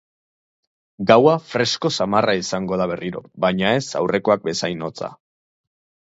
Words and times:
Gaua 1.09 1.33
fresko 1.49 1.91
samarra 1.97 2.33
izango 2.39 2.79
da 2.81 2.87
berriro, 2.91 3.21
baina 3.45 3.73
ez 3.81 3.83
aurrekoak 3.99 4.47
bezain 4.49 4.81
hotza. 4.89 5.11